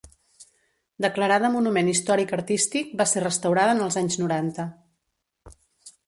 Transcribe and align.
Declarada 1.05 1.49
Monument 1.55 1.91
Històric 1.91 2.33
Artístic, 2.37 2.89
va 3.01 3.07
ser 3.11 3.23
restaurada 3.25 3.75
en 3.77 3.83
els 3.89 3.99
anys 4.01 4.17
noranta. 4.23 4.65